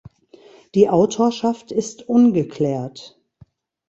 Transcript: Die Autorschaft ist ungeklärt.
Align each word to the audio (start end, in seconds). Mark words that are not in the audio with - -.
Die 0.73 0.89
Autorschaft 0.89 1.71
ist 1.71 2.09
ungeklärt. 2.09 3.21